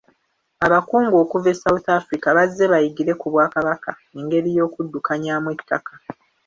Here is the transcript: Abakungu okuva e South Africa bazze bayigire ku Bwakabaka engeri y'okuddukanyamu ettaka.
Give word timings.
Abakungu 0.65 1.15
okuva 1.23 1.47
e 1.53 1.57
South 1.63 1.87
Africa 1.99 2.27
bazze 2.37 2.63
bayigire 2.71 3.11
ku 3.19 3.25
Bwakabaka 3.33 3.91
engeri 4.19 4.49
y'okuddukanyamu 4.57 5.49
ettaka. 5.55 5.93